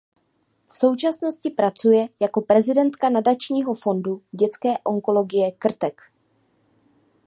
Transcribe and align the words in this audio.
V 0.67 0.71
současnosti 0.73 1.49
pracuje 1.49 2.07
jako 2.21 2.41
prezidentka 2.41 3.09
Nadačního 3.09 3.73
fondu 3.73 4.21
dětské 4.31 4.77
onkologie 4.83 5.51
Krtek. 5.51 6.01